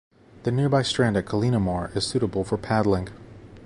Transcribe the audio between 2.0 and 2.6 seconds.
suitable for